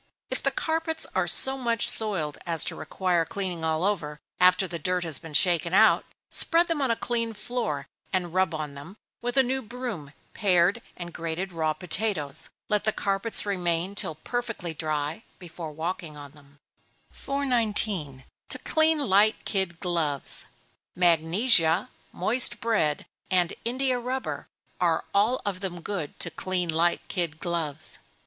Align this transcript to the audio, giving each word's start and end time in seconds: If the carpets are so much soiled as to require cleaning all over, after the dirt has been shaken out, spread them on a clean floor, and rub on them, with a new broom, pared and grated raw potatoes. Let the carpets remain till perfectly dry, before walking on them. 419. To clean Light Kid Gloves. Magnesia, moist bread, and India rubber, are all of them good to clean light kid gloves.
If 0.31 0.41
the 0.41 0.49
carpets 0.49 1.05
are 1.13 1.27
so 1.27 1.59
much 1.59 1.87
soiled 1.87 2.39
as 2.47 2.63
to 2.63 2.75
require 2.75 3.23
cleaning 3.23 3.63
all 3.63 3.83
over, 3.83 4.19
after 4.39 4.67
the 4.67 4.79
dirt 4.79 5.03
has 5.03 5.19
been 5.19 5.35
shaken 5.35 5.75
out, 5.75 6.05
spread 6.31 6.67
them 6.67 6.81
on 6.81 6.89
a 6.89 6.95
clean 6.95 7.35
floor, 7.35 7.85
and 8.11 8.33
rub 8.33 8.55
on 8.55 8.73
them, 8.73 8.97
with 9.21 9.37
a 9.37 9.43
new 9.43 9.61
broom, 9.61 10.13
pared 10.33 10.81
and 10.97 11.13
grated 11.13 11.53
raw 11.53 11.73
potatoes. 11.73 12.49
Let 12.67 12.83
the 12.83 12.91
carpets 12.91 13.45
remain 13.45 13.93
till 13.93 14.15
perfectly 14.15 14.73
dry, 14.73 15.21
before 15.37 15.71
walking 15.71 16.17
on 16.17 16.31
them. 16.31 16.57
419. 17.11 18.23
To 18.49 18.57
clean 18.57 18.97
Light 19.07 19.35
Kid 19.45 19.79
Gloves. 19.79 20.47
Magnesia, 20.95 21.89
moist 22.11 22.59
bread, 22.59 23.05
and 23.29 23.53
India 23.63 23.99
rubber, 23.99 24.47
are 24.79 25.03
all 25.13 25.43
of 25.45 25.59
them 25.59 25.81
good 25.81 26.19
to 26.21 26.31
clean 26.31 26.69
light 26.69 27.07
kid 27.07 27.39
gloves. 27.39 27.99